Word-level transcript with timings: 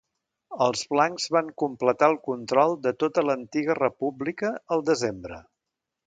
Els 0.67 0.79
blancs 0.93 1.27
van 1.35 1.51
completar 1.63 2.07
el 2.13 2.17
control 2.27 2.73
de 2.85 2.93
tota 3.03 3.25
l'antiga 3.27 3.75
república 3.81 4.51
el 4.77 4.83
desembre. 4.89 5.39